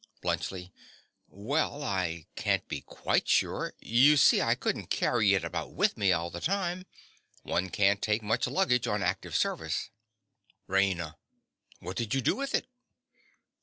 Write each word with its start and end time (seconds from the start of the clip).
BLUNTSCHLI. 0.23 0.71
Well, 1.27 1.83
I 1.83 2.25
can't 2.35 2.67
be 2.67 2.81
quite 2.81 3.27
sure. 3.29 3.75
You 3.79 4.17
see 4.17 4.41
I 4.41 4.55
couldn't 4.55 4.87
carry 4.87 5.35
it 5.35 5.43
about 5.43 5.73
with 5.73 5.95
me 5.95 6.11
all 6.11 6.31
the 6.31 6.41
time: 6.41 6.87
one 7.43 7.69
can't 7.69 8.01
take 8.01 8.23
much 8.23 8.47
luggage 8.47 8.87
on 8.87 9.03
active 9.03 9.35
service. 9.35 9.91
RAINA. 10.67 11.17
What 11.81 11.97
did 11.97 12.15
you 12.15 12.21
do 12.21 12.35
with 12.35 12.55
it? 12.55 12.67